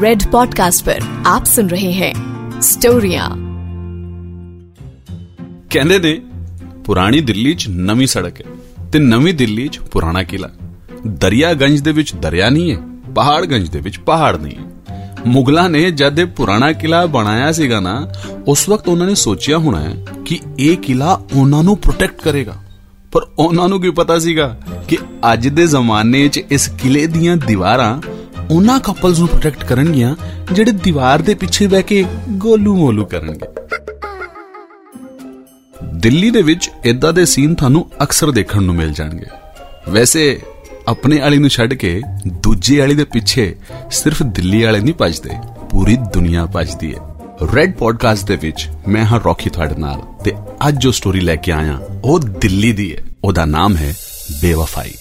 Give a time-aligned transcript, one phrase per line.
[0.00, 2.12] Red podcast पर आप सुन रहे हैं
[2.62, 3.28] स्टोरियां
[5.70, 6.12] ਕਹਿੰਦੇ ਨੇ
[6.84, 8.56] ਪੁਰਾਣੀ ਦਿੱਲੀ 'ਚ ਨਵੀਂ ਸੜਕ ਹੈ
[8.92, 10.48] ਤੇ ਨਵੀਂ ਦਿੱਲੀ 'ਚ ਪੁਰਾਣਾ ਕਿਲਾ
[11.06, 12.78] ਦਰਿਆਗੰਜ ਦੇ ਵਿੱਚ ਦਰਿਆ ਨਹੀਂ ਹੈ
[13.14, 17.96] ਪਹਾੜਗੰਜ ਦੇ ਵਿੱਚ ਪਹਾੜ ਨਹੀਂ ਹੈ ਮੁਗਲਾਂ ਨੇ ਜਦ ਇਹ ਪੁਰਾਣਾ ਕਿਲਾ ਬਣਾਇਆ ਸੀਗਾ ਨਾ
[18.48, 19.94] ਉਸ ਵਕਤ ਉਹਨਾਂ ਨੇ ਸੋਚਿਆ ਹੋਣਾ ਹੈ
[20.26, 22.56] ਕਿ ਇਹ ਕਿਲਾ ਉਹਨਾਂ ਨੂੰ ਪ੍ਰੋਟੈਕਟ ਕਰੇਗਾ
[23.12, 24.54] ਪਰ ਉਹਨਾਂ ਨੂੰ ਕੀ ਪਤਾ ਸੀਗਾ
[24.88, 24.98] ਕਿ
[25.32, 27.98] ਅੱਜ ਦੇ ਜ਼ਮਾਨੇ 'ਚ ਇਸ ਕਿਲੇ ਦੀਆਂ ਦੀਵਾਰਾਂ
[28.51, 30.15] ਉਹਨਾਂ ਕਪਲਸ ਨੂੰ ਪ੍ਰੋਟੈਕਟ ਕਰਨਗੀਆਂ,
[30.53, 33.47] ਜਿਹੜੇ ਦੀਵਾਰ ਦੇ ਪਿੱਛੇ ਬਹਿ ਕੇ ਗੋਲੂ ਮੋਲੂ ਕਰਨਗੇ।
[35.93, 39.25] ਦਿੱਲੀ ਦੇ ਵਿੱਚ ਇਦਾਂ ਦੇ ਸੀਨ ਤੁਹਾਨੂੰ ਅਕਸਰ ਦੇਖਣ ਨੂੰ ਮਿਲ ਜਾਣਗੇ।
[39.89, 40.41] ਵੈਸੇ,
[40.87, 43.55] ਆਪਣੇ ਵਾਲੀ ਨੂੰ ਛੱਡ ਕੇ ਦੂਜੇ ਵਾਲੀ ਦੇ ਪਿੱਛੇ
[43.91, 45.29] ਸਿਰਫ ਦਿੱਲੀ ਵਾਲੇ ਨਹੀਂ ਭੱਜਦੇ,
[45.69, 46.99] ਪੂਰੀ ਦੁਨੀਆ ਭੱਜਦੀ ਹੈ
[47.55, 50.33] ਰੈਡ ਪੋਡਕਾਸਟ ਦੇ ਵਿੱਚ ਮੈਂ ਹਾਂ ਰੌਕੀ ਤੁਹਾਡੇ ਨਾਲ, ਤੇ
[50.67, 53.93] ਅੱਜ ਜੋ ਸਟੋਰੀ ਲੈ ਕੇ ਆਇਆ, ਉਹ ਦਿੱਲੀ ਦੀ ਹੈ ਉਹਦਾ ਨਾਮ ਹੈ
[54.41, 54.93] ਬੇਵਫਾਈ।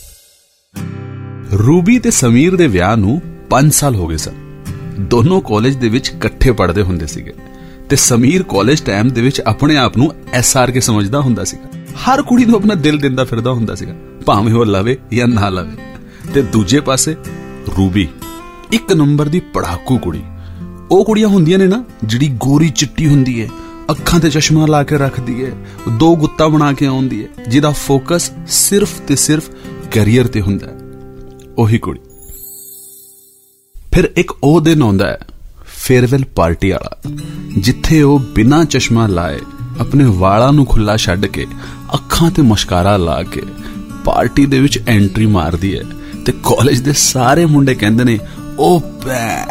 [1.52, 4.32] ਰੂਬੀ ਤੇ ਸਮੀਰ ਦੇ ਵਿਆਹ ਨੂੰ 5 ਸਾਲ ਹੋ ਗਏ ਸਨ
[5.00, 7.32] ਦੋਨੋਂ ਕਾਲਜ ਦੇ ਵਿੱਚ ਇਕੱਠੇ ਪੜ੍ਹਦੇ ਹੁੰਦੇ ਸੀਗੇ।
[7.88, 12.22] ਤੇ ਸਮੀਰ ਕਾਲਜ ਟਾਈਮ ਦੇ ਵਿੱਚ ਆਪਣੇ ਆਪ ਨੂੰ ਐਸਆਰ ਕੇ ਸਮਝਦਾ ਹੁੰਦਾ ਸੀਗਾ। ਹਰ
[12.22, 13.94] ਕੁੜੀ ਨੂੰ ਆਪਣਾ ਦਿਲ ਦਿੰਦਾ ਫਿਰਦਾ ਹੁੰਦਾ ਸੀਗਾ,
[14.26, 15.76] ਭਾਵੇਂ ਉਹ ਲਵੇ ਜਾਂ ਨਾ ਲਵੇ।
[16.34, 17.16] ਤੇ ਦੂਜੇ ਪਾਸੇ,
[17.78, 18.08] ਰੂਬੀ,
[18.72, 20.22] ਇੱਕ ਨੰਬਰ ਦੀ ਪੜਾਕੂ ਕੁੜੀ।
[20.90, 23.48] ਉਹ ਕੁੜੀਆਂ ਹੁੰਦੀਆਂ ਨੇ ਨਾ, ਜਿਹੜੀ ਗੋਰੀ ਚਿੱਟੀ ਹੁੰਦੀ ਹੈ
[23.90, 25.50] ਅੱਖਾਂ ਤੇ ਚਸ਼ਮਾ ਲਾ ਕੇ ਰੱਖਦੀ ਹੈ
[25.98, 29.50] ਦੋ ਗੁੱਤਾ ਬਣਾ ਕੇ ਆਉਂਦੀ ਹੈ ਜਿਹਦਾ ਫੋਕਸ ਸਿਰਫ ਤੇ ਸਿਰਫ
[29.90, 30.78] ਕੈਰੀਅਰ ਤੇ ਹੁੰਦਾ ਹੈ
[31.58, 32.00] ਉਹੀ ਕੁੜੀ।
[33.94, 35.18] ਫਿਰ ਇੱਕ ਉਹ ਦਿਨ ਆਉਂਦਾ ਹੈ,
[35.66, 36.90] ਫੇਅਰਵੈਲ ਪਾਰਟੀ ਵਾਲਾ,
[37.58, 39.38] ਜਿੱਥੇ ਉਹ ਬਿਨਾਂ ਚਸ਼ਮਾ ਲਾਏ
[39.80, 41.46] ਆਪਣੇ ਵਾਲਾਂ ਨੂੰ ਖੁੱਲਾ ਛੱਡ ਕੇ
[41.94, 43.42] ਅੱਖਾਂ ਤੇ ਮਸਕਾਰਾ ਲਾ ਕੇ
[44.04, 45.82] ਪਾਰਟੀ ਦੇ ਵਿੱਚ ਐਂਟਰੀ ਮਾਰਦੀ ਹੈ
[46.26, 48.18] ਤੇ ਕਾਲਜ ਦੇ ਸਾਰੇ ਮੁੰਡੇ ਕਹਿੰਦੇ ਨੇ,
[48.58, 49.46] ਉਹ ਪੈ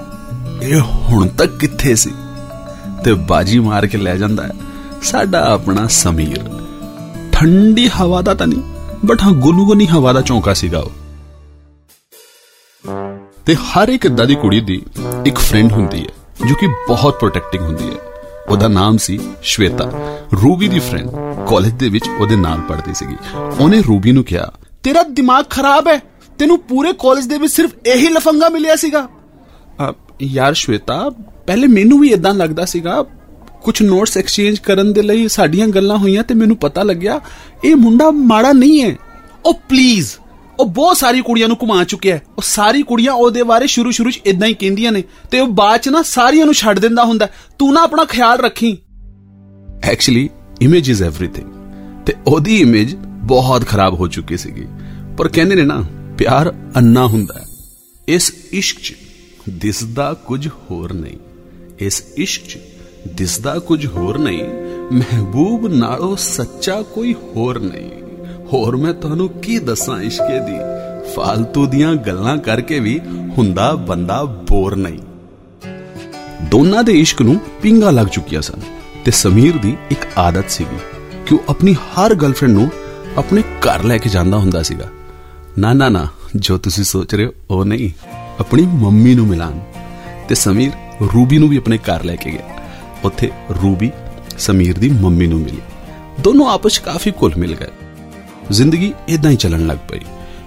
[0.61, 2.11] ਇਹ ਹੁਣ ਤੱਕ ਕਿੱਥੇ ਸੀ?
[3.03, 4.51] ਤੇ ਬਾਜੀ ਮਾਰ ਕੇ ਲੈ ਜਾਂਦਾ ਹੈ,
[5.03, 6.39] ਸਾਡਾ ਆਪਣਾ ਸਮੀਰ।
[7.31, 8.61] ਠੰਡੀ ਹਵਾ ਦਾ ਤਾਂ ਨਹੀਂ,
[9.05, 10.91] ਬਟ ਹਾਂ ਗੁਨਗੁਨੀ ਹਵਾ ਦਾ ਚੌਂਕਾ ਸੀਗਾ ਉਹ।
[13.50, 14.86] ਤੇ ਹਰ ਇੱਕ ਇਦਾਂ ਦੀ ਕੁੜੀ ਦੀ
[15.25, 17.95] ਇੱਕ ਫਰੈਂਡ ਹੁੰਦੀ ਹੈ ਜੋ ਕਿ ਬਹੁਤ ਪ੍ਰੋਟੈਕਟਿੰਗ ਹੁੰਦੀ ਹੈ।
[18.50, 19.92] ਉਹਦਾ ਨਾਮ ਸੀ ਸ਼ਵੇਤਾ।
[20.44, 21.09] ਰੂਬੀ ਦੀ ਫਰੈਂਡ
[21.50, 23.15] ਕਾਲਜ ਦੇ ਵਿੱਚ ਉਹਦੇ ਨਾਲ ਪੜ੍ਹਦੀ ਸੀਗੀ।
[23.59, 24.52] ਉਹਨੇ ਰੂਬੀ ਨੂੰ ਕਿਹਾ
[24.83, 26.02] ਤੇਰਾ ਦਿਮਾਗ ਖਰਾਬ ਹੈ।
[26.38, 29.09] ਤੈਨੂੰ ਪੂਰੇ ਕਾਲਜ ਦੇ ਵਿੱਚ ਸਿਰਫ ਇਹੀ ਲਫੰਗਾ ਮਿਲਿਆ ਸੀਗਾ।
[29.89, 31.09] ਅ, ਯਾਰ ਸ਼ਵੇਤਾ
[31.48, 33.04] ਪਹਿਲੇ ਮੈਨੂੰ ਵੀ ਇਦਾਂ ਲੱਗਦਾ ਸੀਗਾ।
[33.64, 37.21] ਕੁਝ ਨੋਟਸ ਐਕਸਚੇਂਜ ਕਰਨ ਦੇ ਲਈ ਸਾਡੀਆਂ ਗੱਲਾਂ ਹੋਈਆਂ ਤੇ ਮੈਨੂੰ ਪਤਾ ਲੱਗਿਆ
[37.64, 38.95] ਇਹ ਮੁੰਡਾ ਮਾੜਾ ਨਹੀਂ ਹੈ।
[39.45, 40.09] ਉਹ ਪਲੀਜ਼
[40.59, 44.11] ਉਹ ਬਹੁਤ ਸਾਰੀ ਕੁੜੀਆਂ ਨੂੰ ਘੁਮਾ ਚੁੱਕਿਆ ਹੈ। ਉਹ ਸਾਰੀ ਕੁੜੀਆਂ ਉਹਦੇ ਬਾਰੇ ਸ਼ੁਰੂ ਸ਼ੁਰੂ
[44.11, 47.27] 'ਚ ਇਦਾਂ ਹੀ ਕਹਿੰਦੀਆਂ ਨੇ ਤੇ ਉਹ ਬਾਅਦ 'ਚ ਨਾ ਸਾਰੀਆਂ ਨੂੰ ਛੱਡ ਦਿੰਦਾ ਹੁੰਦਾ
[47.59, 48.77] ਤੂੰ ਨਾ ਆਪਣਾ ਖਿਆਲ ਰੱਖੀ।
[49.83, 50.30] ਐਕਚੁਅਲੀ
[50.61, 51.47] ਇਮੇਜ ਇਜ਼ ਐਵਰੀਥਿੰਗ
[52.05, 54.67] ਤੇ ਉਹਦੀ ਇਮੇਜ ਬਹੁਤ ਖਰਾਬ ਹੋ ਚੁੱਕੀ ਸੀਗੀ।
[55.17, 55.86] ਪਰ ਕਹਿੰਦੇ ਨੇ ਨਾ,
[56.17, 57.45] ਪਿਆਰ ਅੰਨਾ ਹੁੰਦਾ
[58.08, 58.93] ਇਸ ਇਸ਼ਕ 'ਚ
[59.49, 61.17] ਦਿਸਦਾ ਕੁਝ ਹੋਰ ਨਹੀਂ।
[61.80, 62.58] ਇਸ ਇਸ਼ਕ 'ਚ
[63.14, 64.43] ਦਿਸਦਾ ਕੁਝ ਹੋਰ ਨਹੀਂ।
[64.91, 68.08] ਮਹਿਬੂਬ ਨਾਲੋਂ ਸੱਚਾ ਕੋਈ ਹੋਰ ਨਹੀਂ।
[68.54, 70.58] ਹੋਰ ਮੈਂ ਤੁਹਾਨੂੰ ਕੀ ਦੱਸਾਂ ਇਸ਼ਕੇ ਦੀ?
[71.15, 73.02] ਫਾਲਤੂ ਦੀਆਂ ਗੱਲਾਂ ਕਰਕੇ ਵੀ
[73.37, 74.99] ਹੁੰਦਾ ਬੰਦਾ ਬੋਰ ਨਹੀਂ।
[76.52, 78.59] ਦੋਨਾਂ ਦੇ ਇਸ਼ਕ ਨੂੰ ਪਿੰਗਾ ਲੱਗ ਚੁੱਕੀਆਂ ਸਨ
[79.05, 80.77] ਤੇ ਸਮੀਰ ਦੀ ਇੱਕ ਆਦਤ ਸੀਗੀ
[81.26, 82.70] ਕਿ ਉਹ ਆਪਣੀ ਹਰ ਗਰਲਫ੍ਰੈਂਡ ਨੂੰ
[83.17, 84.88] ਆਪਣੇ ਘਰ ਲੈ ਕੇ ਜਾਂਦਾ ਹੁੰਦਾ ਸੀਗਾ।
[85.58, 87.92] ਨਾ ਨਾ ਨਾ, ਜੋ ਤੁਸੀਂ ਸੋਚ ਰਹੇ ਹੋ, ਉਹ ਨਹੀਂ।
[88.39, 89.61] ਆਪਣੀ ਮੰਮੀ ਨੂੰ ਮਿਲਾਨ
[90.27, 90.71] ਤੇ ਸਮੀਰ
[91.14, 92.59] ਰੂਬੀ ਨੂੰ ਵੀ ਆਪਣੇ ਘਰ ਲੈ ਕੇ ਗਿਆ।
[93.04, 93.32] ਉੱਥੇ
[93.64, 93.92] ਰੂਬੀ,
[94.38, 95.61] ਸਮੀਰ ਦੀ ਮੰਮੀ ਨੂੰ ਮਿਲੀ।
[96.20, 97.67] ਦੋਨੋਂ ਆਪਸ 'ਚ ਕਾਫੀ ਘੁਲ ਮਿਲ ਗਏ।
[98.52, 99.99] ਜ਼ਿੰਦਗੀ ਇਦਾਂ ਹੀ ਚੱਲਣ ਲੱਗ ਪਈ।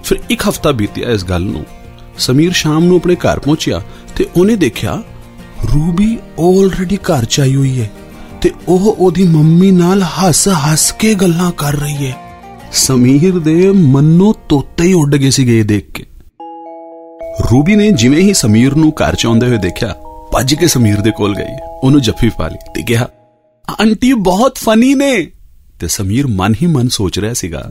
[0.05, 1.65] ਫਿਰ ਇੱਕ ਹਫਤਾ ਬੀਤਿਆ ਇਸ ਗੱਲ ਨੂੰ।
[2.19, 3.83] ਸਮੀਰ ਸ਼ਾਮ ਨੂੰ ਆਪਣੇ ਘਰ ਪਹੁੰਚਿਆ
[4.17, 5.03] ਤੇ ਉਹਨੇ ਦੇਖਿਆ,
[5.75, 7.91] ਰੂਬੀ ਆਲਰੇਡੀ ਘਰ ਚ ਆਈ ਹੋਈ ਹੈ
[8.41, 12.17] ਤੇ ਉਹ ਉਹਦੀ ਮੰਮੀ ਨਾਲ ਹੱਸ-ਹੱਸ ਕੇ ਗੱਲਾਂ ਕਰ ਰਹੀ ਹੈ।
[12.73, 16.07] ਸਮੀਰ ਦੇ ਮਨੋਂ ਤੋਤੇ ਹੀ ਉੱਡ ਗਏ ਸੀਗੇ ਇਹ ਦੇਖ ਕੇ।
[17.53, 19.95] ਰੂਬੀ ਨੇ ਜਿਵੇਂ ਹੀ ਸਮੀਰ ਨੂੰ ਘਰ ਚ ਆਉਂਦੇ ਹੋਏ ਦੇਖਿਆ,
[20.33, 23.09] ਭੱਜ ਕੇ ਸਮੀਰ ਦੇ ਕੋਲ ਗਈ। ਉਹਨੂੰ ਜੱਫੀ ਪਾ ਲਈ ਤੇ ਕਿਹਾ,
[23.81, 25.27] ਆਂਟੀ ਬਹੁਤ ਫਨੀ ਨੇ।
[25.83, 27.63] ਤੇ ਸਮੀਰ ਮਨ ਹੀ ਮਨ ਸੋਚ ਰਿਹਾ ਸੀਗਾ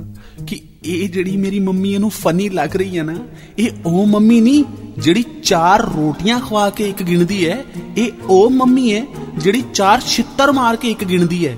[0.48, 3.14] ਕਿ ਇਹ ਜਿਹੜੀ ਮੇਰੀ ਮੰਮੀ ਇਹਨੂੰ ਫਨੀ ਲੱਗ ਰਹੀ ਹੈ ਨਾ,
[3.60, 4.64] ਇਹ ਉਹ ਮੰਮੀ ਨਹੀਂ,
[4.98, 7.64] ਜਿਹੜੀ ਚਾਰ ਰੋਟੀਆਂ ਖਵਾ ਕੇ ਇੱਕ ਗਿਣਦੀ ਹੈ,
[7.98, 9.06] ਇਹ ਉਹ ਮੰਮੀ ਹੈ
[9.38, 11.56] ਜਿਹੜੀ ਚਾਰ ਛਿੱਤਰ ਮਾਰ ਕੇ ਇੱਕ ਗਿਣਦੀ ਹੈ।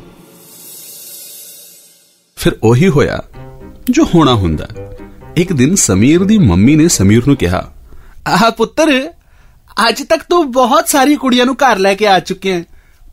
[2.38, 3.22] ਫਿਰ ਉਹੀ ਹੋਇਆ
[3.90, 4.68] ਜੋ ਹੋਣਾ ਹੁੰਦਾ।
[5.36, 7.64] ਇੱਕ ਦਿਨ ਸਮੀਰ ਦੀ ਮੰਮੀ ਨੇ ਸਮੀਰ ਨੂੰ ਕਿਹਾ,
[8.28, 8.92] ਆਹ ਪੁੱਤਰ,
[9.90, 12.64] ਅੱਜ ਤੱਕ ਤੂੰ ਬਹੁਤ ਸਾਰੀ ਕੁੜੀਆਂ ਨੂੰ ਘਰ ਲੈ ਕੇ ਆ ਚੁੱਕਿਆ ਹੈ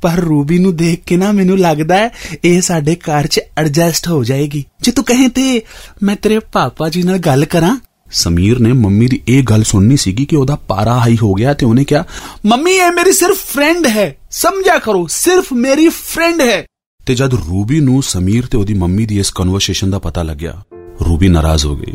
[0.02, 2.10] ਪਰ ਰੂਬੀ ਨੂੰ ਦੇਖ ਕੇ ਨਾ ਮੈਨੂੰ ਲੱਗਦਾ ਹੈ
[2.44, 5.62] ਇਹ ਸਾਡੇ ਘਰ 'ਚ ਐਡਜਸਟ ਹੋ ਜਾਏਗੀ। ਜੇ ਤੂੰ ਕਹੇ ਤੇ
[6.02, 7.80] ਮੈਂ ਤੇਰੇ ਪਾਪਾ ਜੀ ਨਾਲ ਗੱਲ ਕਰਾਂ।
[8.12, 11.66] ਸਮੀਰ ਨੇ ਮੰਮੀ ਦੀ ਇਹ ਗੱਲ ਸੁਣਨੀ ਸੀਗੀ ਕਿ ਉਹਦਾ ਪਾਰਾ ਹਾਈ ਹੋ ਗਿਆ ਤੇ
[11.66, 12.04] ਉਹਨੇ ਕਿਹਾ,
[12.46, 16.66] ਮੰਮੀ, ਇਹ ਮੇਰੀ ਸਿਰਫ ਫਰੈਂਡ ਹੈ। ਸਮਝਿਆ ਕਰੋ, ਸਿਰਫ ਮੇਰੀ ਫਰੈਂਡ ਹੈ।
[17.06, 20.62] ਤੇ ਜਦ ਰੂਬੀ ਨੂੰ ਸਮੀਰ ਤੇ ਉਹਦੀ ਮੰਮੀ ਦੀ ਇਸ ਕਨਵਰਸੇਸ਼ਨ ਦਾ ਪਤਾ ਲੱਗਿਆ,
[21.08, 21.94] ਰੂਬੀ ਨਾਰਾਜ਼ ਹੋ ਗਈ।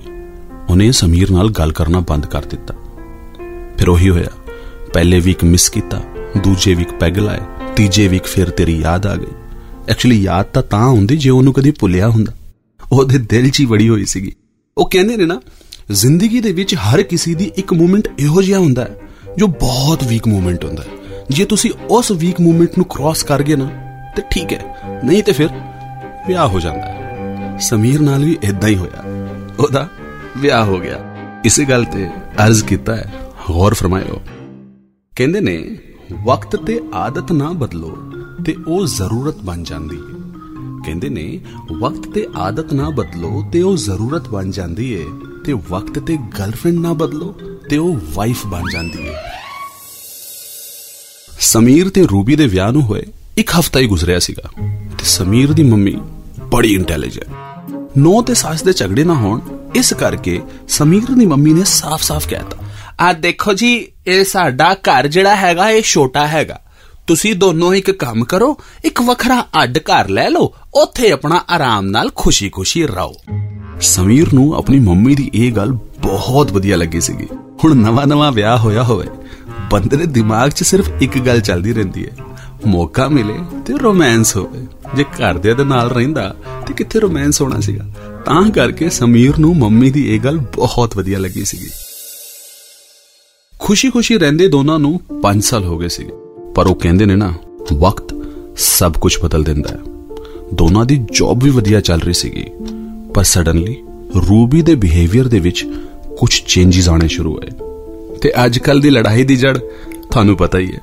[0.69, 2.73] ਉਹਨੇ ਸਮੀਰ ਨਾਲ ਗੱਲ ਕਰਨਾ ਬੰਦ ਕਰ ਦਿੱਤਾ।
[3.77, 4.51] ਫਿਰ ਉਹੀ ਹੋਇਆ।
[4.93, 6.01] ਪਹਿਲੇ ਵੀਕ ਮਿਸ ਕੀਤਾ,
[6.43, 7.39] ਦੂਜੇ ਵੀਕ ਪੈਗ ਲਾਏ।
[7.75, 9.31] ਤੀਜੇ ਵੀਕ ਫਿਰ ਤੇਰੀ ਯਾਦ ਆ ਗਈ।
[9.89, 12.33] ਐਕਚੁਅਲੀ ਯਾਦ ਤਾਂ ਤਾਂ ਹੁੰਦੀ ਜੇ ਉਹਨੂੰ ਕਦੀ ਭੁੱਲਿਆ ਹੁੰਦਾ।
[12.91, 14.31] ਉਹਦੇ ਦਿਲ 'ਚ ਹੀ ਵੜੀ ਹੋਈ ਸੀਗੀ।
[14.77, 15.41] ਉਹ ਕਹਿੰਦੇ ਨੇ ਨਾ,
[15.91, 18.99] ਜ਼ਿੰਦਗੀ ਦੇ ਵਿੱਚ ਹਰ ਕਿਸੇ ਦੀ ਇੱਕ ਮੂਮੈਂਟ ਇਹੋ ਜਿਹਾ ਹੁੰਦਾ ਹੈ,
[19.37, 20.87] ਜੋ ਬਹੁਤ ਵੀਕ ਮੂਵਮੈਂਟ ਹੁੰਦਾ ਹੈ।
[21.29, 23.69] ਜੇ ਤੁਸੀਂ ਉਸ ਵੀਕ ਮੂਵਮੈਂਟ ਨੂੰ ਕ੍ਰਾਸ ਕਰ ਗਏ ਨਾ,
[24.15, 25.47] ਤੇ ਠੀਕ ਹੈ, ਨਹੀਂ ਤੇ ਫਿਰ
[26.27, 29.03] ਵਿਆਹ ਹੋ ਜਾਂਦਾ ਹੈ। ਸਮੀਰ ਨਾਲ ਵੀ ਇਦਾਂ ਹੀ ਹੋਇਆ।
[29.59, 29.89] ਉਹਦਾ
[30.37, 32.07] ਵਿਆਹ ਹੋ ਗਿਆ। ਇਸੇ ਗੱਲ ਤੇ
[32.45, 33.13] ਅਰਜ਼ ਕੀਤਾ ਹੈ,
[33.47, 34.21] ਗੌਰ ਫਰਮਾਇਓ।
[35.15, 35.77] ਕਹਿੰਦੇ ਨੇ
[36.13, 37.97] ਵਕਤ ਤੇ ਆਦਤ ਨਾ ਬਦਲੋ
[38.45, 40.13] ਤੇ ਉਹ ਜ਼ਰੂਰਤ ਬਣ ਜਾਂਦੀ ਹੈ
[40.85, 41.39] ਕਹਿੰਦੇ ਨੇ,
[41.79, 45.05] ਵਕਤ ਤੇ ਆਦਤ ਨਾ ਬਦਲੋ ਤੇ ਉਹ ਜ਼ਰੂਰਤ ਬਣ ਜਾਂਦੀ ਏ
[45.45, 47.35] ਤੇ ਵਕਤ ਤੇ ਗਰਲਫ੍ਰੈਂਡ ਨਾ ਬਦਲੋ
[47.69, 49.13] ਤੇ ਉਹ ਵਾਈਫ ਬਣ ਜਾਂਦੀ ਏ।
[51.39, 53.03] ਸਮੀਰ ਤੇ ਰੂਬੀ ਦੇ ਵਿਆਹ ਨੂੰ ਹੋਏ
[53.37, 54.49] ਇੱਕ ਹਫਤਾ ਹੀ ਗੁਜ਼ਰਿਆ ਸੀਗਾ
[54.99, 55.95] ਤੇ ਸਮੀਰ ਦੀ ਮੰਮੀ
[56.51, 59.39] ਬੜੀ ਇੰਟੈਲੀਜੈਂਟ ਨੋ ਤੇ ਸੱਸ ਦੇ ਝਗੜੇ ਨਾ ਹੋਣ,
[59.75, 62.57] ਇਸ ਕਰਕੇ ਸਮੀਰ ਦੀ ਮੰਮੀ ਨੇ ਸਾਫ਼-ਸਾਫ਼ ਕਹਿਤਾ
[63.01, 66.59] ਆ ਦੇਖੋ ਜੀ, ਇਹ ਸਾਡਾ ਘਰ ਜਿਹੜਾ ਹੈਗਾ, ਇਹ ਛੋਟਾ ਹੈਗਾ।
[67.07, 72.09] ਤੁਸੀਂ ਦੋਨੋਂ ਇੱਕ ਕੰਮ ਕਰੋ, ਇੱਕ ਵੱਖਰਾ ਅੱਡ ਘਰ ਲੈ ਲਓ, ਉੱਥੇ ਆਪਣਾ ਆਰਾਮ ਨਾਲ
[72.15, 73.13] ਖੁਸ਼ੀ-ਖੁਸ਼ੀ ਰਹੋ।
[73.81, 75.71] ਸਮੀਰ ਨੂੰ ਆਪਣੀ ਮੰਮੀ ਦੀ ਇਹ ਗੱਲ
[76.01, 77.27] ਬਹੁਤ ਵਧੀਆ ਲੱਗੀ ਸੀਗੀ।
[77.63, 79.07] ਹੁਣ ਨਵਾਂ-ਨਵਾਂ ਵਿਆਹ ਹੋਇਆ ਹੋਵੇ,
[79.71, 82.11] ਬੰਦੇ ਦੇ ਦਿਮਾਗ 'ਚ ਸਿਰਫ ਇੱਕ ਗੱਲ ਚੱਲਦੀ ਰਹਿੰਦੀ ਹੈ,
[82.65, 86.35] ਮੌਕਾ ਮਿਲੇ ਤੇ ਰੋਮਾਂਸ ਹੋਵੇ। ਜੇ ਘਰਦਿਆਂ ਦੇ ਨਾਲ ਰਹਿੰਦਾ
[86.67, 87.85] ਤੇ ਕਿੱਥੇ ਰੋਮਾਂਸ ਹੋਣਾ ਸੀਗਾ?
[88.25, 91.69] ਤਾਂ ਕਰਕੇ ਸਮੀਰ ਨੂੰ ਮੰਮੀ ਦੀ ਇਹ ਗੱਲ ਬਹੁਤ ਵਧੀਆ ਲੱਗੀ ਸੀਗੀ।
[93.65, 96.11] ਖੁਸ਼ੀ-ਖੁਸ਼ੀ ਰਹਿੰਦੇ ਦੋਨਾਂ ਨੂੰ 5 ਸਾਲ ਹੋ ਗਏ ਸੀਗੇ।
[96.55, 97.33] ਪਰ ਉਹ ਕਹਿੰਦੇ ਨੇ ਨਾ,
[97.73, 98.25] ਵਕਤ
[98.57, 99.79] ਸਭ ਕੁਝ ਬਦਲ ਦਿੰਦਾ ਹੈ।
[100.53, 102.45] ਦੋਨਾਂ ਦੀ ਜੌਬ ਵੀ ਵਧੀਆ ਚੱਲ ਰਹੀ ਸੀਗੀ।
[103.13, 103.75] ਪਰ ਸਡਨਲੀ
[104.29, 105.65] ਰੂਬੀ ਦੇ ਬਿਹੇਵੀਅਰ ਦੇ ਵਿੱਚ
[106.17, 107.49] ਕੁਝ ਚੇਂਜਸ ਆਣੇ ਸ਼ੁਰੂ ਹੋਏ।
[108.21, 109.57] ਤੇ ਅੱਜ ਕੱਲ ਦੀ ਲੜਾਈ ਦੀ ਜੜ
[110.11, 110.81] ਤੁਹਾਨੂੰ ਪਤਾ ਹੀ ਹੈ।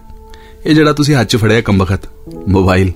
[0.67, 2.00] ਇਹ ਜਿਹੜਾ ਤੁਸੀਂ ਹੱਥ 'ਚ ਫੜਿਆ ਕੰਬਖਤ
[2.49, 2.93] ਮੋਬਾਈਲ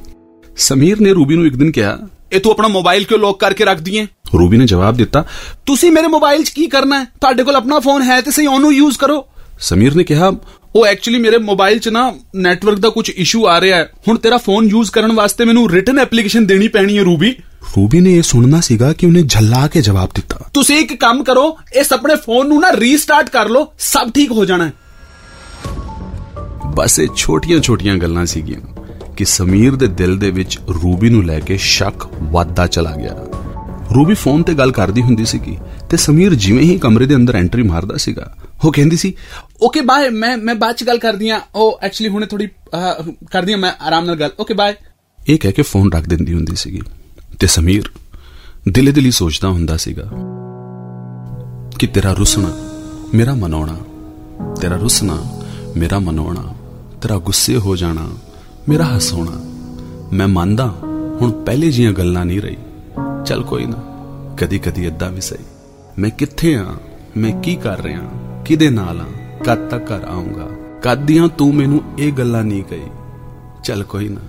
[0.56, 1.98] ਸਮੀਰ ਨੇ ਰੂਬੀ ਨੂੰ ਇੱਕ ਦਿਨ ਕਿਹਾ,
[2.32, 4.06] ਇਹ ਤੂੰ ਆਪਣਾ ਮੋਬਾਈਲ ਕਿਉਂ ਲੌਕ ਕਰਕੇ ਰੱਖਦੀ ਹੈ
[4.38, 5.24] ਰੂਬੀ ਨੇ ਜਵਾਬ ਦਿੱਤਾ,
[5.66, 7.04] ਤੁਸੀਂ ਮੇਰੇ ਮੋਬਾਈਲ 'ਚ ਕੀ ਕਰਨਾ ਹੈ?
[7.04, 9.26] ਤੁਹਾਡੇ ਕੋਲ ਆਪਣਾ ਫੋਨ ਹੈ ਤੇ ਸਹੀ ਉਹਨੂੰ ਯੂਜ਼ ਕਰੋ।
[9.60, 10.32] ਸਮੀਰ ਨੇ ਕਿਹਾ
[10.76, 14.36] ਉਹ ਐਕਚੁਅਲੀ ਮੇਰੇ ਮੋਬਾਈਲ 'ਚ ਨਾ ਨੈਟਵਰਕ ਦਾ ਕੁਝ ਇਸ਼ੂ ਆ ਰਿਹਾ ਹੈ। ਹੁਣ ਤੇਰਾ
[14.36, 17.30] ਫੋਨ ਯੂਜ਼ ਕਰਨ ਵਾਸਤੇ ਮੈਨੂੰ ਰਿਟਨ ਐਪਲੀਕੇਸ਼ਨ ਦੇਣੀ ਪੈਣੀ ਹੈ ਰੂਬੀ।
[17.76, 21.58] ਰੂਬੀ ਨੇ ਇਹ ਸੁਣਨਾ ਸੀਗਾ ਕਿ ਉਹਨੇ ਝੱਲਾ ਕੇ ਜਵਾਬ ਦਿੱਤਾ। ਤੁਸੀਂ ਇੱਕ ਕੰਮ ਕਰੋ
[21.74, 24.72] ਇਸ ਆਪਣੇ ਫੋਨ ਨੂੰ ਨਾ ਰੀਸਟਾਰਟ ਕਰ ਲਓ ਸਭ ਠੀਕ ਹੋ ਜਾਣਾ ਹੈ।
[26.66, 28.60] ਬਸ ਇਹ ਛੋਟੀਆਂ-ਛੋਟੀਆਂ ਗੱਲਾਂ ਸੀਗੀਆਂ
[29.16, 33.14] ਕਿ ਸਮੀਰ ਦੇ ਦਿਲ ਦੇ ਵਿੱਚ ਰੂਬੀ ਨੂੰ ਲੈ ਕੇ ਸ਼ੱਕ ਵੱਧਦਾ ਚਲਾ ਗਿਆ।
[33.94, 35.58] ਰੂਬੀ ਫੋਨ ਤੇ ਗੱਲ ਕਰਦੀ ਹੁੰਦੀ ਸੀਗੀ
[35.90, 39.12] ਤੇ ਸਮੀਰ ਜਿਵੇਂ ਹੀ ਕਮਰੇ ਦੇ ਅੰਦਰ ਐਂਟਰੀ ਮਾਰਦਾ ਸੀਗਾ ਉਹ ਕਹਿੰਦੀ ਸੀ
[39.62, 42.48] ਓਕੇ ਬਾਏ ਮੈਂ ਮੈਂ ਬਾਅਦ ਚ ਗੱਲ ਕਰਦੀ ਆ ਉਹ ਐਕਚੁਅਲੀ ਹੁਣੇ ਥੋੜੀ
[43.32, 44.74] ਕਰਦੀ ਆ ਮੈਂ ਆਰਾਮ ਨਾਲ ਗੱਲ। ਓਕੇ ਬਾਏ
[45.28, 46.80] ਇਹ ਕਹਿ ਕੇ ਫੋਨ ਰੱਖ ਦਿੰਦੀ ਹੁੰਦੀ ਸੀਗੀ
[47.40, 47.90] ਤੇ ਸਮੀਰ
[48.68, 50.10] ਦਿਲੇ ਦਿਲੀ ਸੋਚਦਾ ਹੁੰਦਾ ਸੀਗਾ
[51.78, 52.50] ਕਿ ਤੇਰਾ ਰੁਸਣਾ
[53.14, 53.76] ਮੇਰਾ ਮਨਾਉਣਾ,
[54.60, 55.16] ਤੇਰਾ ਰੁਸਣਾ
[55.76, 56.44] ਮੇਰਾ ਮਨਾਉਣਾ,
[57.02, 58.08] ਤੇਰਾ ਗੁੱਸੇ ਹੋ ਜਾਣਾ,
[58.68, 59.42] ਮੇਰਾ ਹਸਾਉਣਾ
[60.12, 60.66] ਮੈਂ ਮੰਨਦਾ
[61.20, 62.56] ਹੁਣ ਪਹਿਲੇ ਜੀਆਂ ਗੱਲਾਂ ਨਹੀਂ ਰਹੀ।
[63.26, 63.82] ਚੱਲ ਕੋਈ ਨਾ
[64.40, 65.44] ਕਦੀ ਕਦੀ ਇਦਾਂ ਵੀ ਸਹੀ।
[65.98, 66.74] ਮੈਂ ਕਿੱਥੇ ਆ?
[67.16, 68.02] ਮੈਂ ਕੀ ਕਰ ਰਿਹਾ?
[68.46, 69.04] ਕਿਹਦੇ ਨਾਲ ਆ?
[69.44, 70.50] ਕਦ ਤੱਕ ਘਰ ਆਉਂਗਾ
[70.82, 72.86] ਕਦ ਦੀਆਂ ਤੂੰ ਮੈਨੂੰ ਇਹ ਗੱਲਾਂ ਨਹੀਂ ਕਹੀ।
[73.64, 74.20] ਚੱਲ ਕੋਈ ਨਾ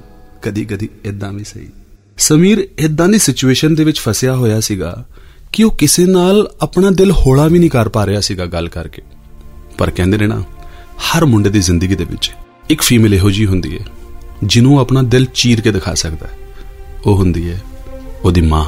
[0.42, 1.68] ਕਦੀ ਕਦੀ ਇਦਾਂ ਵੀ ਸਹੀ।
[2.18, 5.06] ਸਮੀਰ ਇਦਾਂ ਦੀ ਸਿਚੁਏਸ਼ਨ ਦੇ ਵਿੱਚ ਫਸਿਆ ਹੋਇਆ ਸੀਗਾ
[5.54, 9.02] ਕਿ ਉਹ ਕਿਸੇ ਨਾਲ ਆਪਣਾ ਦਿਲ ਹੌਲਾ ਵੀ ਨਹੀਂ ਕਰ ਪਾ ਰਿਹਾ ਸੀਗਾ ਗੱਲ ਕਰਕੇ।
[9.78, 10.44] ਪਰ ਕਹਿੰਦੇ ਨੇ ਨਾ,
[10.98, 12.32] ਹਰ ਮੁੰਡੇ ਦੀ ਜ਼ਿੰਦਗੀ ਦੇ ਵਿੱਚ
[12.70, 13.86] ਇੱਕ ਫੀਮੇਲ ਇਹੋ ਜੀ ਹੁੰਦੀ ਹੈ,
[14.44, 16.34] ਜਿਹਨੂੰ ਆਪਣਾ ਦਿਲ ਚੀਰ ਕੇ ਦਿਖਾ ਸਕਦਾ ਹੈ।
[17.06, 17.62] ਉਹ ਹੁੰਦੀ ਹੈ
[18.24, 18.66] ਉਹਦੀ ਮਾਂ।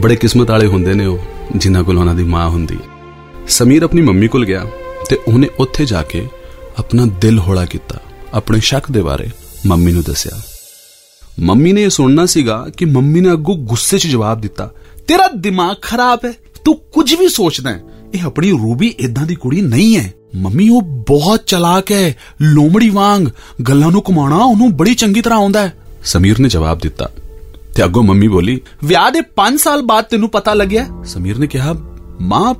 [0.00, 1.18] ਬੜੇ ਕਿਸਮਤ ਵਾਲੇ ਹੁੰਦੇ ਨੇ ਉਹ,
[1.56, 2.97] ਜਿਨ੍ਹਾਂ ਕੋਲ ਉਹਨਾਂ ਦੀ ਮਾਂ ਹੁੰਦੀ ਹੈ।
[3.48, 4.64] ਸਮੀਰ ਆਪਣੀ ਮੰਮੀ ਕੋਲ ਗਿਆ
[5.10, 6.26] ਤੇ ਉਹਨੇ ਉੱਥੇ ਜਾ ਕੇ
[6.78, 8.00] ਆਪਣਾ ਦਿਲ ਹੌਲਾ ਕੀਤਾ,
[8.34, 9.28] ਆਪਣੇ ਸ਼ੱਕ ਦੇ ਬਾਰੇ
[9.66, 10.40] ਮੰਮੀ ਨੂੰ ਦੱਸਿਆ।
[11.40, 14.70] ਮੰਮੀ ਨੇ ਇਹ ਸੁਣਨਾ ਸੀਗਾ ਕਿ ਮੰਮੀ ਨੇ ਅੱਗੋਂ ਗੁੱਸੇ 'ਚ ਜਵਾਬ ਦਿੱਤਾ,
[15.08, 16.32] ਤੇਰਾ ਦਿਮਾਗ ਖਰਾਬ ਹੈ,
[16.64, 17.82] ਤੂੰ ਕੁਝ ਵੀ ਸੋਚਦਾ ਹੈ,
[18.14, 23.26] ਇਹ ਆਪਣੀ ਰੂਬੀ ਇਦਾਂ ਦੀ ਕੁੜੀ ਨਹੀਂ ਹੈ। ਮੰਮੀ ਉਹ ਬਹੁਤ ਚਲਾਕ ਹੈ, ਲੋਮੜੀ ਵਾਂਗ,
[23.62, 25.72] ਗੱਲਾਂ ਨੂੰ ਕਮਾਉਣਾ ਉਹਨੂੰ ਬੜੀ ਚੰਗੀ ਤਰ੍ਹਾਂ ਆਉਂਦਾ ਹੈ।
[26.04, 27.10] ਸਮੀਰ ਨੇ ਜਵਾਬ ਦਿੱਤਾ
[27.74, 30.86] ਤੇ ਅੱਗੋਂ ਮੰਮੀ ਬੋਲੀ, ਵਿਆਹ ਦੇ 5 ਸਾਲ ਬਾਅਦ ਤੈਨੂੰ ਪਤਾ ਲੱਗਿਆ?
[31.04, 31.74] ਸਮੀਰ ਨੇ ਕਿਹਾ,
[32.20, 32.54] ਮਾਂ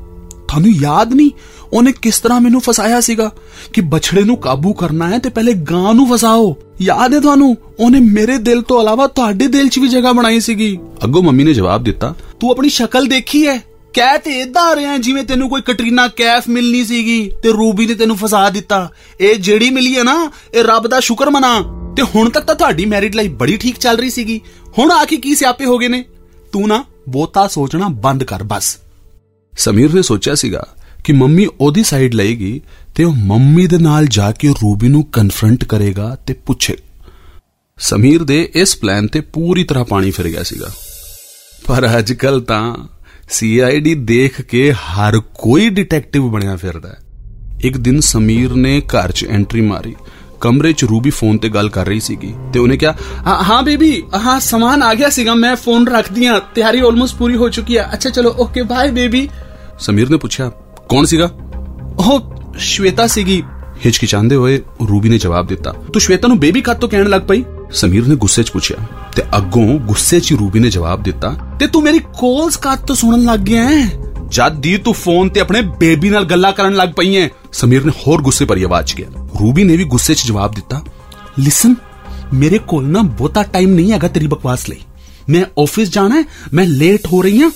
[0.48, 1.30] ਤੁਹਾਨੂੰ ਯਾਦ ਨਹੀਂ?
[1.72, 3.32] ਉਹਨੇ ਕਿਸ ਤਰ੍ਹਾਂ ਮੈਨੂੰ ਫਸਾਇਆ ਸੀਗਾ?
[3.72, 7.56] ਕਿ ਬਛੜੇ ਨੂੰ ਕਾਬੂ ਕਰਨਾ ਹੈ ਤੇ ਪਹਿਲੇ ਗਾਂ ਨੂੰ ਫਸਾਓ। ਯਾਦ ਹੈ ਤੁਹਾਨੂੰ?
[7.80, 11.54] ਉਹਨੇ ਮੇਰੇ ਦਿਲ ਤੋਂ ਇਲਾਵਾ ਤੁਹਾਡੇ ਦਿਲ 'ਚ ਵੀ ਜਗ੍ਹਾ ਬਣਾਈ ਸੀਗੀ। ਅੱਗੋਂ ਮੰਮੀ ਨੇ
[11.54, 13.62] ਜਵਾਬ ਦਿੱਤਾ। ਤੂੰ ਆਪਣੀ ਸ਼ਕਲ ਦੇਖੀ ਹੈ?
[13.94, 18.16] ਕਹਿ ਤੇ ਇਦਾਂ ਰਿਹਾ ਜਿਵੇਂ ਤੈਨੂੰ ਕੋਈ ਕਟਰੀਨਾ ਕੈਫ ਮਿਲਣੀ ਸੀਗੀ ਤੇ ਰੂਬੀ ਨੇ ਤੈਨੂੰ
[18.16, 18.90] ਫਸਾ ਦਿੱਤਾ।
[19.20, 21.60] ਇਹ ਜਿਹੜੀ ਮਿਲੀ ਹੈ ਨਾ ਇਹ ਰੱਬ ਦਾ ਸ਼ੁਕਰ ਮਨਾ।
[21.96, 24.40] ਤੇ ਹੁਣ ਤੱਕ ਤਾਂ ਤੁਹਾਡੀ ਮੈਰਿਡ ਲਾਈਫ ਬੜੀ ਠੀਕ ਚੱਲ ਰਹੀ ਸੀਗੀ।
[24.78, 26.04] ਹੁਣ ਆ ਕੇ ਕੀ ਸਿਆਪੇ ਹੋ ਗਏ ਨੇ?
[26.52, 28.78] ਤੂੰ ਨਾ ਬਹੁਤਾ ਸੋਚਣਾ ਬੰਦ ਕਰ ਬਸ।
[29.58, 30.66] ਸਮੀਰ ਨੇ ਸੋਚਿਆ ਸੀਗਾ
[31.04, 32.60] ਕਿ ਮੰਮੀ ਉਹਦੀ ਸਾਈਡ ਲਏਗੀ
[32.94, 36.76] ਤੇ ਉਹ ਮੰਮੀ ਦੇ ਨਾਲ ਜਾ ਕੇ ਰੂਬੀ ਨੂੰ ਕਨਫਰੰਟ ਕਰੇਗਾ ਤੇ ਪੁੱਛੇ।
[37.78, 40.66] ਸਮੀਰ ਦੇ ਇਸ ਪਲਾਨ ਤੇ ਪੂਰੀ ਤਰ੍ਹਾਂ ਪਾਣੀ ਫਿਰ ਗਿਆ ਸੀਗਾ।
[41.66, 42.74] ਪਰ ਅੱਜ ਕੱਲ ਤਾਂ
[43.30, 46.98] ਸੀਆਈਡੀ ਦੇਖ ਕੇ ਹਰ ਕੋਈ ਡਿਟੈਕਟਿਵ ਬਣਿਆ ਫਿਰਦਾ ਹੈ।
[47.60, 49.94] ਇੱਕ ਦਿਨ ਸਮੀਰ ਨੇ ਘਰ 'ਚ ਐਂਟਰੀ ਮਾਰੀ।
[50.40, 52.94] ਕਮਰੇ 'ਚ ਰੂਬੀ ਫੋਨ ਤੇ ਗੱਲ ਕਰ ਰਹੀ ਸੀਗੀ ਤੇ ਉਹਨੇ ਕਿਹਾ,
[53.26, 57.36] "ਹਾਂ- ਹਾਂ ਬੇਬੀ, ਹਾਂ, ਸਮਾਨ ਆ ਗਿਆ ਸੀਗਾ, ਮੈਂ ਫੋਨ ਰੱਖ ਦਿਆਂ ਤਿਆਰੀ ਆਲਮੋਸਟ ਪੂਰੀ
[57.36, 59.28] ਹੋ ਚੁੱਕੀ ਹੈ। ਅੱਛਾ, ਚਲੋ ਓਕੇ ਬਾਏ ਬੇਬੀ।
[59.80, 60.50] ਸਮੀਰ ਨੇ ਪੁੱਛਿਆ
[60.88, 61.30] ਕੌਣ ਸੀਗਾ
[61.98, 62.20] ਉਹ
[62.60, 63.42] ਸ਼ਵੇਤਾ ਸੀਗੀ
[63.86, 67.44] ਹਿਚਕਿਚਾਉਂਦੇ ਹੋਏ ਰੂਬੀ ਨੇ ਜਵਾਬ ਦਿੱਤਾ ਤੂੰ ਸ਼ਵੇਤਾ ਨੂੰ ਬੇਬੀ ਕਦ ਤੋਂ ਕਹਿਣ ਲੱਗ ਪਈ
[67.72, 68.76] ਸਮੀਰ ਨੇ ਗੁੱਸੇ 'ਚ ਪੁੱਛਿਆ
[69.16, 72.96] ਤੇ ਅੱਗੋਂ ਗੁੱਸੇ 'ਚ ਹੀ ਰੂਬੀ ਨੇ ਜਵਾਬ ਦਿੱਤਾ ਤੇ ਤੂੰ ਮੇਰੀ ਕਾਲਸ ਕਦ ਤੋਂ
[72.96, 73.84] ਸੁਣਨ ਲੱਗ ਗਿਆ ਹੈ
[74.28, 77.92] ਜਦ ਦੀ ਤੂੰ ਫੋਨ ਤੇ ਆਪਣੇ ਬੇਬੀ ਨਾਲ ਗੱਲਾਂ ਕਰਨ ਲੱਗ ਪਈ ਐ ਸਮੀਰ ਨੇ
[78.06, 80.82] ਹੋਰ ਗੁੱਸੇ ਭਰੀ ਆਵਾਜ਼ ਕਿਹਾ ਰੂਬੀ ਨੇ ਵੀ ਗੁੱਸੇ 'ਚ ਜਵਾਬ ਦਿੱਤਾ
[81.38, 81.74] ਲਿਸਨ
[82.34, 84.80] ਮੇਰੇ ਕੋਲ ਨਾ ਬਹੁਤਾ ਟਾਈਮ ਨਹੀਂ ਹੈਗਾ ਤੇਰੀ ਬਕਵਾਸ ਲਈ
[85.28, 87.50] ਮੈਂ ਆਫਿਸ ਜਾਣਾ ਹੈ ਮੈਂ ਲੇਟ ਹੋ ਰਹੀ ਹਾਂ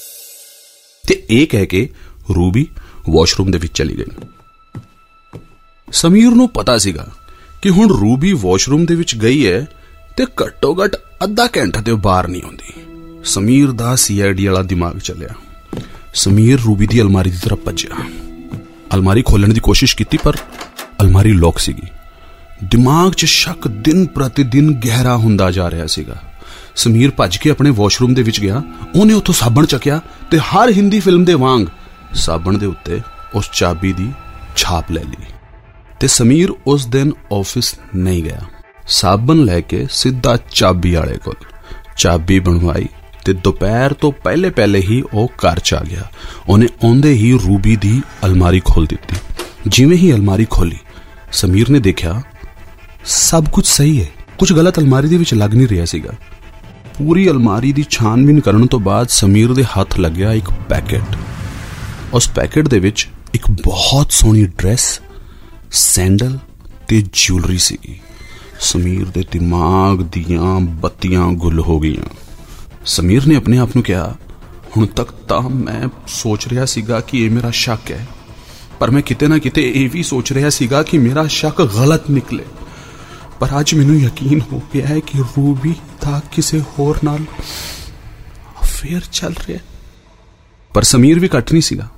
[1.05, 1.88] ਤੇ ਇਹ ਕਹਿ ਕੇ
[2.29, 2.67] ਰੂਬੀ
[3.11, 4.26] ਵਾਸ਼ਰੂਮ ਦੇ ਵਿੱਚ ਚਲੀ ਗਈ।
[5.93, 7.07] ਸਮੀਰ ਨੂੰ ਪਤਾ ਸੀਗਾ
[7.62, 9.69] ਕਿ ਹੁਣ ਰੂਬੀ ਵਾਸ਼ਰੂਮ ਦੇ ਵਿੱਚ ਗਈ ਹੈ
[10.17, 12.73] ਤੇ ਘੱਟੋ ਘੱਟ ਅੱਧਾ ਘੰਟਾ ਤੇ ਉਹ ਬਾਹਰ ਨਹੀਂ ਆਉਂਦੀ।
[13.25, 15.29] ਸਮੀਰ ਦਾ ਸੀਆਈਡੀ ਵਾਲਾ ਦਿਮਾਗ ਚੱਲਿਆ।
[16.14, 18.05] ਸਮੀਰ ਰੂਬੀ ਦੀ ਅਲਮਾਰੀ ਦੀ ਤਰਫ ਭੱਜਿਆ।
[18.95, 20.37] ਅਲਮਾਰੀ ਖੋਲਣ ਦੀ ਕੋਸ਼ਿਸ਼ ਕੀਤੀ, ਪਰ
[21.00, 21.88] ਅਲਮਾਰੀ ਲੌਕ ਸੀਗੀ।
[22.64, 26.23] ਦਿਮਾਗ 'ਚ ਸ਼ੱਕ ਦਿਨ ਪ੍ਰਤੀ ਦਿਨ ਗਹਿਰਾ ਹੁੰਦਾ ਜਾ ਰਿਹਾ ਸੀਗਾ।
[26.76, 28.62] ਸਮੀਰ ਭੱਜ ਕੇ ਆਪਣੇ ਵਾਸ਼ਰੂਮ ਦੇ ਵਿੱਚ ਗਿਆ।
[28.95, 30.00] ਉਹਨੇ ਉੱਥੋਂ ਸਾਬਣ ਚੱਕਿਆ
[30.31, 31.67] ਤੇ ਹਰ ਹਿੰਦੀ ਫਿਲਮ ਦੇ ਵਾਂਗ
[32.14, 33.00] ਸਾਬਣ ਦੇ ਉੱਤੇ
[33.35, 34.11] ਉਸ ਚਾਬੀ ਦੀ
[34.57, 35.26] ਛਾਪ ਲੈ ਲਈ
[36.00, 38.40] ਤੇ ਸਮੀਰ ਉਸ ਦਿਨ ਆਫਿਸ ਨਹੀਂ ਗਿਆ।
[38.88, 41.35] ਸਾਬਣ ਲੈ ਕੇ ਸਿੱਧਾ ਚਾਬੀ ਵਾਲੇ ਕੋਲ
[41.97, 42.88] ਚਾਬੀ ਬਣਵਾਈ
[43.25, 46.02] ਤੇ ਦੁਪਹਿਰ ਤੋਂ ਪਹਿਲੇ ਪਹਿਲੇ ਹੀ ਉਹ ਘਰ ਚ ਆ ਗਿਆ।
[46.49, 49.16] ਉਹਨੇ ਆਉਂਦੇ ਹੀ ਰੂਬੀ ਦੀ ਅਲਮਾਰੀ ਖੋਲ ਦਿੱਤੀ।
[49.66, 50.78] ਜਿਵੇਂ ਹੀ ਅਲਮਾਰੀ ਖੋਲੀ
[51.33, 52.23] ਸਮੀਰ ਨੇ ਦੇਖਿਆ,
[53.04, 56.12] ਸਭ ਕੁਝ ਸਹੀ ਹੈ। ਕੁਝ ਗਲਤ ਅਲਮਾਰੀ ਦੇ ਵਿੱਚ ਲੱਗ ਨਹੀਂ ਰਿਹਾ ਸੀਗਾ।
[56.99, 61.16] ਪੂਰੀ ਅਲਮਾਰੀ ਦੀ ਛਾਨਬੀਨ ਕਰਨ ਤੋਂ ਬਾਅਦ ਸਮੀਰ ਦੇ ਹੱਥ ਲੱਗਿਆ ਇੱਕ ਪੈਕੇਟ।
[62.12, 65.00] ਉਸ ਪੈਕੇਟ ਦੇ ਵਿੱਚ ਇੱਕ ਬਹੁਤ ਸੋਹਣੀ ਡਰੈਸ,
[65.73, 66.38] ਸੈਂਡਲ
[66.88, 67.78] ਤੇ ਜੁਐਲਰੀ ਸੀ।
[68.61, 72.04] ਸਮੀਰ ਦੇ ਦਿਮਾਗ ਦੀਆਂ ਬੱਤੀਆਂ ਗੁੱਲ ਹੋ ਗਈਆਂ।
[72.87, 74.14] ਸਮੀਰ ਨੇ ਆਪਣੇ ਆਪ ਨੂੰ ਕਿਹਾ,
[74.76, 78.07] ਹੁਣ ਤੱਕ ਤਾਂ ਮੈਂ ਸੋਚ ਰਿਹਾ ਸੀਗਾ ਕਿ ਇਹ ਮੇਰਾ ਸ਼ੱਕ ਹੈ,
[78.78, 82.45] ਪਰ ਮੈਂ ਕਿਤੇ ਨਾ ਕਿਤੇ ਇਹ ਵੀ ਸੋਚ ਰਿਹਾ ਸੀਗਾ ਕਿ ਮੇਰਾ ਸ਼ੱਕ ਗਲਤ ਨਿਕਲੇ।
[83.40, 87.25] ਪਰ ਅੱਜ ਮੈਨੂੰ ਯਕੀਨ ਹੋ ਗਿਆ ਹੈ ਕਿ ਰੂਬੀ ਦਾ ਕਿਸੇ ਹੋਰ ਨਾਲ
[88.62, 89.59] ਅਫੇਅਰ ਚੱਲ ਰਿਹਾ
[90.75, 91.88] ਪਰ ਸਮੀਰ ਵੀ ਘੱਟ ਨਹੀਂ ਸੀਗਾ।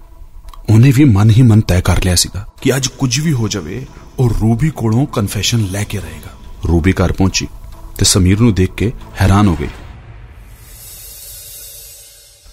[0.70, 3.86] ਉਹਨੇ ਵੀ ਮਨ ਹੀ ਮਨ ਤੈਅ ਕਰ ਲਿਆ ਸੀਗਾ ਕਿ ਅੱਜ ਕੁਝ ਵੀ ਹੋ ਜਾਵੇ
[4.18, 6.32] ਉਹ ਰੂਬੀ ਕੋਲੋਂ ਕਨਫੈਸ਼ਨ ਲੈ ਕੇ ਰਹੇਗਾ।
[6.68, 7.46] ਰੂਬੀ ਘਰ ਪਹੁੰਚੀ
[7.98, 9.68] ਤੇ ਸਮੀਰ ਨੂੰ ਦੇਖ ਕੇ ਹੈਰਾਨ ਹੋ ਗਈ।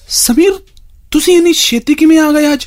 [0.10, 0.51] ਸਮੀਰ
[1.12, 2.65] ਤੁਸੀਂ ਇੰਨੀ ਛੇਤੀ ਕਿਵੇਂ ਆ ਗਏ ਅੱਜ?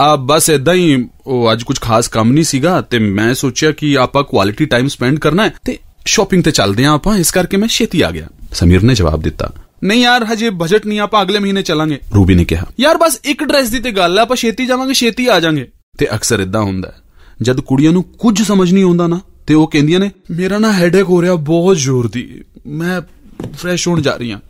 [0.00, 3.98] ਆ ਬਸ ਇਦਾਂ ਹੀ ਉਹ ਅੱਜ ਕੁਝ ਖਾਸ ਕੰਮ ਨਹੀਂ ਸੀਗਾ ਤੇ ਮੈਂ ਸੋਚਿਆ ਕਿ
[3.98, 7.68] ਆਪਾਂ ਕੁਆਲਿਟੀ ਟਾਈਮ ਸਪੈਂਡ ਕਰਨਾ ਹੈ ਤੇ ਸ਼ਾਪਿੰਗ ਤੇ ਚੱਲਦੇ ਆਂ ਆਪਾਂ ਇਸ ਕਰਕੇ ਮੈਂ
[7.68, 9.52] ਛੇਤੀ ਆ ਗਿਆ। ਸਮੀਰ ਨੇ ਜਵਾਬ ਦਿੱਤਾ
[9.84, 13.44] ਨਹੀਂ ਯਾਰ ਹਜੇ ਬਜਟ ਨਹੀਂ ਆਪਾਂ ਅਗਲੇ ਮਹੀਨੇ ਚੱਲਾਂਗੇ। ਰੂਬੀ ਨੇ ਕਿਹਾ। ਯਾਰ ਬਸ ਇੱਕ
[13.44, 15.68] ਡਰੈਸ ਦੀ ਤੇ ਗੱਲ ਹੈ ਆਪਾਂ ਛੇਤੀ ਜਾਵਾਂਗੇ ਛੇਤੀ ਆ ਜਾਾਂਗੇ।
[15.98, 16.92] ਤੇ ਅਕਸਰ ਇਦਾਂ ਹੁੰਦਾ
[17.42, 21.02] ਜਦ ਕੁੜੀਆਂ ਨੂੰ ਕੁਝ ਸਮਝ ਨਹੀਂ ਆਉਂਦਾ ਨਾ ਤੇ ਉਹ ਕਹਿੰਦੀਆਂ ਨੇ ਮੇਰਾ ਨਾ ਹੈਡੇਕ
[21.02, 23.00] ਹੋ ਰਿਹਾ ਬਹੁਤ ਜ਼ੋਰ ਦੀ। ਮੈਂ
[23.56, 24.40] ਫਰੈਸ਼ ਹੋਣ ਜਾ ਰਹੀ ਹਾਂ।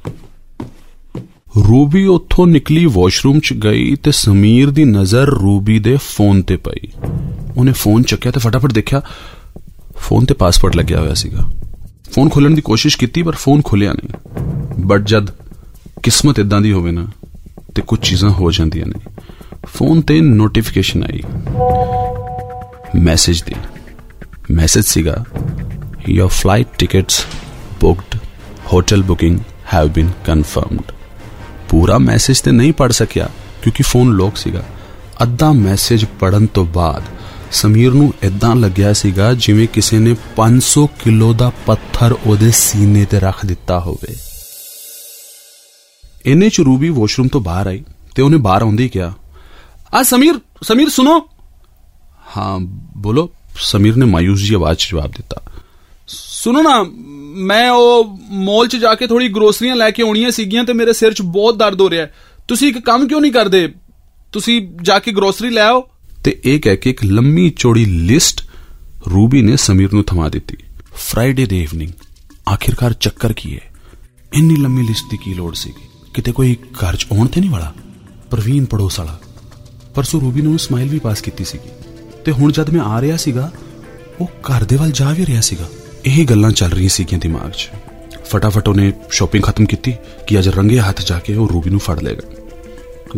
[1.68, 6.88] ਰੂਬੀ ਉੱਥੋਂ ਨਿਕਲੀ ਵਾਸ਼ਰੂਮ 'ਚ ਗਈ ਤੇ ਸਮੀਰ ਦੀ ਨਜ਼ਰ ਰੂਬੀ ਦੇ ਫੋਨ ਤੇ ਪਈ।
[7.56, 9.02] ਉਹਨੇ ਫੋਨ ਚੱਕਿਆ ਤੇ ਫਟਾਫਟ ਦੇਖਿਆ
[9.96, 11.50] ਫੋਨ ਤੇ ਪਾਸਵਰਡ ਲੱਗਿਆ ਹੋਇਆ ਸੀਗਾ।
[12.12, 14.08] ਫੋਨ ਖੋਲਣ ਦੀ ਕੋਸ਼ਿਸ਼ ਕੀਤੀ ਪਰ ਫੋਨ ਖੁੱਲਿਆ ਨਹੀਂ।
[14.90, 15.30] ਬਟ ਜਦ
[16.02, 17.06] ਕਿਸਮਤ ਇਦਾਂ ਦੀ ਹੋਵੇ ਨਾ,
[17.74, 19.10] ਤੇ ਕੁਝ ਚੀਜ਼ਾਂ ਹੋ ਜਾਂਦੀਆਂ ਨੇ।
[19.66, 21.22] ਫੋਨ ਤੇ ਨੋਟੀਫਿਕੇਸ਼ਨ ਆਈ।
[22.94, 23.54] ਮੈਸੇਜ ਦੀ।
[24.50, 25.24] ਮੈਸੇਜ ਸੀਗਾ
[26.08, 27.24] your flight tickets
[27.80, 28.18] booked
[28.72, 29.38] hotel booking
[29.74, 30.92] have been confirmed
[31.68, 33.28] ਪੂਰਾ ਮੈਸੇਜ ਤੇ ਨਹੀਂ ਪੜ ਸਕਿਆ,
[33.62, 34.62] ਕਿਉਂਕਿ ਫੋਨ ਲੌਕ ਸੀਗਾ।
[35.22, 37.02] ਅੱਧਾ ਮੈਸੇਜ ਪੜਨ ਤੋਂ ਬਾਅਦ
[37.52, 43.20] ਸਮੀਰ ਨੂੰ ਇਦਾਂ ਲੱਗਿਆ ਸੀਗਾ, ਜਿਵੇਂ ਕਿਸੇ ਨੇ 500 ਕਿਲੋ ਦਾ ਪੱਥਰ ਉਹਦੇ ਸੀਨੇ ਤੇ
[43.20, 44.29] ਰੱਖ ਦਿੱਤਾ ਹੋਵੇ।
[46.26, 47.82] ਇੰਨੇ ਚ ਰੂਬੀ ਵਾਸ਼ਰੂਮ ਤੋਂ ਬਾਹਰ ਆਈ
[48.14, 49.12] ਤੇ ਉਹਨੇ ਬਾਹਰ ਆਉਂਦੇ ਹੀ ਕਿਹਾ,
[49.94, 51.18] ਆ ਸਮੀਰ ਸਮੀਰ ਸੁਣੋ।
[52.36, 52.58] ਹਾਂ,
[52.96, 55.40] ਬੋਲੋ। ਸਮੀਰ ਨੇ ਮਾਇੂਸ ਜੀ ਆਵਾਜ਼ 'ਚ ਜਵਾਬ ਦਿੱਤਾ,
[56.08, 56.82] ਸੁਣੋ ਨਾ,
[57.42, 61.12] ਮੈਂ ਉਹ ਮਾਲ 'ਚ ਜਾ ਕੇ ਥੋੜੀ ਗਰੋਸਰੀਆਂ ਲੈ ਕੇ ਆਉਣੀਆਂ ਸੀਗੀਆਂ ਤੇ ਮੇਰੇ ਸਿਰ
[61.12, 62.14] 'ਚ ਬਹੁਤ ਦਰਦ ਹੋ ਰਿਹਾ ਹੈ।
[62.48, 63.66] ਤੁਸੀਂ ਇੱਕ ਕੰਮ ਕਿਉਂ ਨਹੀਂ ਕਰਦੇ?
[64.32, 65.88] ਤੁਸੀਂ ਜਾ ਕੇ ਗਰੋਸਰੀ ਲੈ ਆਓ।
[66.24, 68.42] ਤੇ ਇਹ ਕਹਿ ਕੇ ਇੱਕ ਲੰਮੀ ਚੌੜੀ ਲਿਸਟ
[69.10, 70.56] ਰੂਬੀ ਨੇ ਸਮੀਰ ਨੂੰ ਥਮਾ ਦਿੱਤੀ।
[70.94, 71.92] ਫਰਾਈਡੇ ਦੇ ਇਵਨਿੰਗ
[72.48, 73.70] ਆਖਿਰਕਾਰ ਚੱਕਰ ਕੀ ਹੈ?
[74.34, 75.89] ਇੰਨੀ ਲੰਮੀ ਲਿਸਟ ਦੀ ਕੀ ਲੋੜ ਸੀਗੀ?
[76.14, 77.74] ਕਿਤੇ ਕੋਈ ਘਰ 'ਚ ਆਉਣ ਤੇ ਨਹੀਂ ਵਾਲਾ?
[78.30, 79.20] ਪ੍ਰਵੀਨ ਪੜੋਸ ਵਾਲਾ।
[79.94, 81.68] ਪਰਸੋਂ ਰੂਬੀ ਨੇ ਉਹਨੂੰ ਸਮਾਈਲ ਵੀ ਪਾਸ ਕੀਤੀ ਸੀਗੀ।
[82.24, 83.52] ਤੇ ਹੁਣ ਜਦ ਮੈਂ ਆ ਰਿਹਾ ਸੀਗਾ,
[84.20, 85.68] ਉਹ ਘਰ ਦੇ ਵੱਲ ਜਾ ਵੀ ਰਿਹਾ ਸੀਗਾ।
[86.04, 87.70] ਇਹ ਗੱਲਾਂ ਚੱਲ ਰਹੀਆਂ ਸੀਗੀਆਂ ਦਿਮਾਗ 'ਚ।
[88.24, 89.94] ਫਟਾਫਟ ਉਹਨੇ ਸ਼ਾਪਿੰਗ ਖਤਮ ਕੀਤੀ
[90.26, 92.34] ਕਿ ਅੱਜ ਰੰਗੇ ਹੱਥ ਜਾ ਕੇ ਉਹ ਰੂਬੀ ਨੂੰ ਫੜ ਲੇਗਾ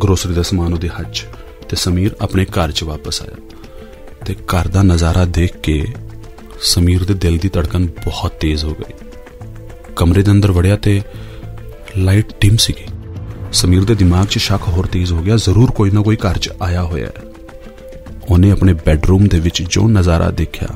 [0.03, 1.25] ਗਰੋਸਰੀ ਦਾ ਸਮਾਨ ਉਹਦੇ ਹੱਥ 'ਚ
[1.69, 3.37] ਤੇ ਸਮੀਰ ਆਪਣੇ ਘਰ 'ਚ ਵਾਪਸ ਆਇਆ।
[4.27, 5.87] ਤੇ ਘਰ ਦਾ ਨਜ਼ਾਰਾ ਦੇਖ ਕੇ
[6.61, 8.95] ਸਮੀਰ ਦੇ ਦਿਲ ਦੀ ਧੜਕਨ ਬਹੁਤ ਤੇਜ਼ ਹੋ ਗਈ।
[9.97, 11.03] ਕਮਰੇ ਦੇ ਅੰਦਰ ਵੜਿਆ ਤੇ
[11.99, 12.85] ਲਾਈਟ ਡਿਮ ਸੀਗੀ।
[13.53, 16.51] ਸਮੀਰ ਦੇ ਦਿਮਾਗ 'ਚ ਸ਼ੱਕ ਹੋਰ ਤੇਜ਼ ਹੋ ਗਿਆ, ਜ਼ਰੂਰ ਕੋਈ ਨਾ ਕੋਈ ਘਰ 'ਚ
[16.63, 17.23] ਆਇਆ ਹੋਇਆ ਹੈ।
[18.29, 20.69] ਉਹਨੇ ਆਪਣੇ ਬੈੱਡਰੂਮ ਦੇ ਵਿੱਚ ਜੋ ਨਜ਼ਾਰਾ ਦੇਖਿਆ,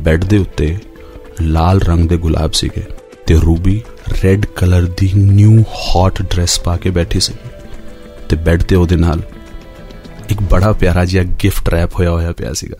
[0.00, 0.76] ਬੈੱਡ ਦੇ ਉੱਤੇ
[1.40, 2.82] ਲਾਲ ਰੰਗ ਦੇ ਗੁਲਾਬ ਸੀਗੇ
[3.26, 3.82] ਤੇ ਰੂਬੀ
[4.24, 7.32] ਰੈੱਡ ਕਲਰ ਦੀ ਨਿਊ ਹੌਟ ਡਰੈਸ ਪਾ ਕੇ ਬੈਠੀ ਸੀ
[8.28, 9.22] ਤੇ ਬੈੱਡ ਤੇ ਉਹਦੇ ਨਾਲ
[10.30, 12.76] ਇੱਕ ਬੜਾ ਪਿਆਰਾ ਜਿਹਾ ਗਿਫਟ ਰੈਪ ਹੋਇਆ ਹੋਇਆ ਪਿਆ ਸੀਗਾ।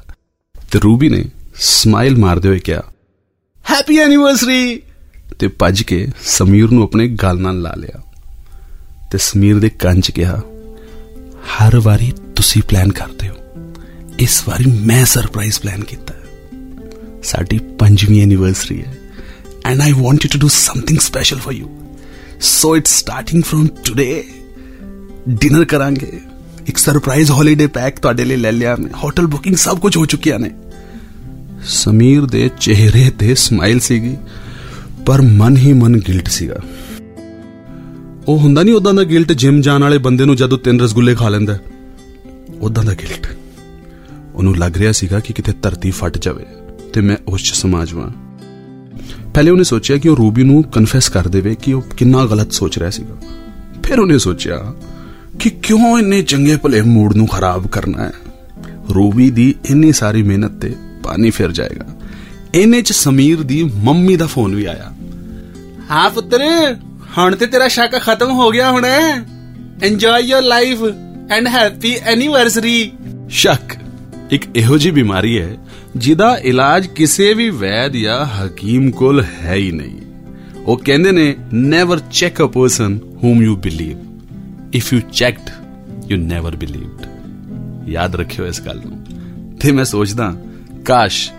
[0.72, 2.82] ਤੇ ਰੂਬੀ ਨੇ ਸਮਾਈਲ ਮਾਰਦੇ ਹੋਏ ਕਿਹਾ
[3.70, 4.82] ਹੈਪੀ ਐਨੀਵਰਸਰੀ
[5.40, 8.00] ਤੇ ਭੱਜ ਕੇ ਸਮੀਰ ਨੂੰ ਆਪਣੇ ਗਲ ਨਾਲ ਲਾ ਲਿਆ
[9.10, 10.40] ਤੇ ਸਮੀਰ ਦੇ ਕੰਨ 'ਚ ਕਿਹਾ,
[11.52, 13.34] ਹਰ ਵਾਰੀ ਤੁਸੀਂ ਪਲਾਨ ਕਰਦੇ ਹੋ।
[14.18, 16.14] ਇਸ ਵਾਰੀ ਮੈਂ ਸਰਪ੍ਰਾਈਜ਼ ਪਲਾਨ ਕੀਤਾ
[17.22, 18.96] ਸਾਡੀ ਪੰਜਵੀਂ ਐਨੀਵਰਸਰੀ ਹੈ
[19.64, 21.68] and I want you to do something special for you
[22.40, 24.24] so it's starting from today
[25.28, 26.20] dinner ਕਰਾਂਗੇ।
[26.66, 30.38] ਇੱਕ ਸਰਪ੍ਰਾਈਜ਼ ਹੌਲੀਡੇ ਪੈਕ ਤੁਹਾਡੇ ਲਈ ਲੈ ਲਿਆ ਮੈਂ। ਹੋਟਲ ਬੁਕਿੰਗ ਸਭ ਕੁਝ ਹੋ ਚੁੱਕਿਆ
[30.38, 30.50] ਨੇ।
[31.64, 34.16] ਸਮੀਰ ਦੇ ਚਿਹਰੇ ਤੇ ਸਮਾਈਲ ਸੀਗੀ।
[35.06, 36.56] ਪਰ ਮਨ ਹੀ ਮਨ ਗਿਲਟ ਸੀਗਾ।
[38.28, 41.28] ਉਹ ਹੁੰਦਾ ਨਹੀਂ ਉਦਾਂ ਦਾ ਗਿਲਟ ਜਿਮ ਜਾਣ ਵਾਲੇ ਬੰਦੇ ਨੂੰ ਜਦੋਂ ਤਿੰਨ ਰਸਗੁੱਲੇ ਖਾ
[41.28, 41.58] ਲੈਂਦਾ
[42.60, 43.36] ਉਦਾਂ ਦਾ ਗਿਲਟ।
[44.34, 46.46] ਉਹਨੂੰ ਲੱਗ ਰਿਹਾ ਸੀਗਾ ਕਿ ਕਿਤੇ ਧਰਤੀ ਫਟ ਜਾਵੇ
[46.92, 48.10] ਤੇ ਮੈਂ ਉਸ ਚ ਸਮਾ ਜਾਵਾਂ
[49.34, 52.78] ਪਹਿਲੇ ਉਹਨੇ ਸੋਚਿਆ ਕਿ ਉਹ ਰੂਬੀ ਨੂੰ ਕਨਫੈਸ ਕਰ ਦੇਵੇ ਕਿ ਉਹ ਕਿੰਨਾ ਗਲਤ ਸੋਚ
[52.78, 53.16] ਰਿਹਾ ਸੀਗਾ।
[53.82, 54.74] ਫਿਰ ਉਹਨੇ ਸੋਚਿਆ
[55.38, 58.12] ਕਿ ਕਿਉਂ ਇੰਨੇ ਚੰਗੇ ਭਲੇ ਮੂਡ ਨੂੰ ਖਰਾਬ ਕਰਨਾ ਹੈ?
[58.94, 61.86] ਰੂਬੀ ਦੀ ਇੰਨੀ ਸਾਰੀ ਮਿਹਨਤ ਤੇ ਪਾਣੀ ਫਿਰ ਜਾਏਗਾ।
[62.54, 64.89] ਇਹਨੇ ਚ ਸਮੀਰ ਦੀ ਮੰਮੀ ਦਾ ਫੋਨ ਵੀ ਆਇਆ।
[65.90, 66.42] ਹਾਂ ਪੁੱਤਰ,
[67.18, 70.82] ਹੁਣ ਤੇ ਤੇਰਾ ਸ਼ੱਕ ਖਤਮ ਹੋ ਗਿਆ ਹੁਣ enjoy your life
[71.30, 72.92] and happy anniversary
[73.28, 73.74] ਸ਼ੱਕ,
[74.30, 75.56] ਇੱਕ ਇਹੋ ਜੀ ਬਿਮਾਰੀ ਹੈ,
[75.96, 79.98] ਜਿਹਦਾ ਇਲਾਜ ਕਿਸੇ ਵੀ ਵੈਦ ਜਾਂ ਹਕੀਮ ਕੋਲ ਹੈ ਹੀ ਨਹੀਂ।
[80.66, 83.98] ਉਹ ਕਹਿੰਦੇ ਨੇ never check a person whom you believe.
[84.78, 85.48] If you checked,
[86.10, 87.06] you never believed.
[87.86, 90.34] ਯਾਦ ਰੱਖਿਓ ਇਸ ਗੱਲ ਨੂੰ। ਤੇ ਮੈਂ ਸੋਚਦਾ,
[90.84, 91.30] ਕਾਸ਼,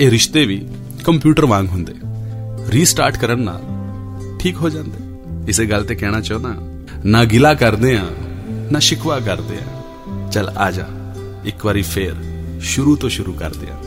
[0.00, 0.66] ਇਹ ਰਿਸ਼ਤੇ ਵੀ
[1.04, 1.94] ਕੰਪਿਊਟਰ ਵਾਂਗ ਹੁੰਦੇ।
[2.68, 3.71] ਰੀਸਟਾਰਟ ਕਰਨ ਨਾਲ
[4.41, 5.05] ਠੀਕ ਹੋ ਜਾਂਦੇ
[5.49, 6.55] ਇਸੇ ਗੱਲ ਤੇ ਕਹਿਣਾ ਚਾਹੁੰਦਾ
[7.05, 8.05] ਨਾ ਗਿਲਾ ਕਰਦੇ ਆ
[8.71, 10.85] ਨਾ ਸ਼ਿਕਵਾ ਕਰਦੇ ਆ ਚਲ ਆ ਜਾ
[11.45, 12.15] ਇੱਕ ਵਾਰੀ ਫੇਰ
[12.71, 13.77] ਸ਼ੁਰੂ ਤੋਂ ਸ਼ੁਰੂ ਕਰਦੇ ਆ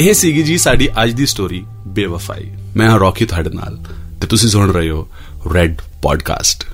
[0.00, 1.64] ਇਹ ਸੀਗੀ ਜੀ ਸਾਡੀ ਅੱਜ ਦੀ ਸਟੋਰੀ
[1.96, 3.78] ਬੇਵਫਾਈ ਮੈਂ ਹਾਂ ਰੌਕੀ ਤੁਹਾਡੇ ਨਾਲ
[4.20, 5.06] ਤੇ ਤੁਸੀਂ ਸੁਣ ਰਹੇ ਹੋ
[5.54, 6.64] red podcast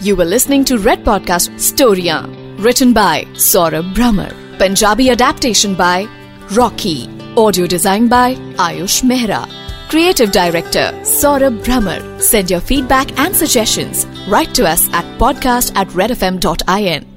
[0.00, 2.28] You were listening to Red Podcast Storiyan,
[2.66, 3.16] written by
[3.46, 4.28] Saurabh Brahmer,
[4.60, 5.96] Punjabi adaptation by
[6.58, 6.94] Rocky,
[7.42, 8.28] audio design by
[8.66, 9.40] Ayush Mehra,
[9.89, 12.21] Creative director Saurabh Brahmer.
[12.21, 14.05] Send your feedback and suggestions.
[14.27, 17.14] Write to us at podcast at redfm.in.